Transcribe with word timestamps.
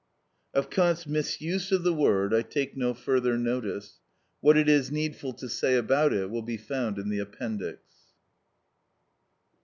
Of 0.55 0.71
Kant's 0.71 1.05
misuse 1.05 1.71
of 1.71 1.83
the 1.83 1.93
word 1.93 2.33
I 2.33 2.41
take 2.41 2.75
no 2.75 2.95
further 2.95 3.37
notice; 3.37 3.99
what 4.39 4.57
it 4.57 4.67
is 4.67 4.89
needful 4.91 5.33
to 5.33 5.47
say 5.47 5.75
about 5.75 6.11
it 6.11 6.31
will 6.31 6.41
be 6.41 6.57
found 6.57 6.97
in 6.97 7.09
the 7.09 7.19
Appendix. 7.19 7.83